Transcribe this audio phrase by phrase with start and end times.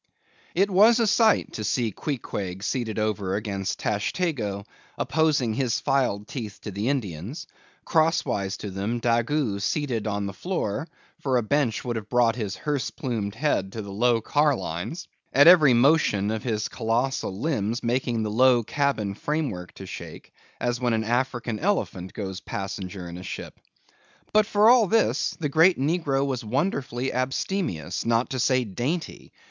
[0.55, 4.65] It was a sight to see Queequeg seated over against Tashtego,
[4.97, 7.45] opposing his filed teeth to the Indian's:
[7.85, 10.87] crosswise to them, Daggoo seated on the floor,
[11.19, 15.45] for a bench would have brought his hearse plumed head to the low carlines; at
[15.47, 20.93] every motion of his colossal limbs, making the low cabin framework to shake, as when
[20.93, 23.59] an African elephant goes passenger in a ship.
[24.33, 29.31] But for all this, the great negro was wonderfully abstemious, not to say dainty.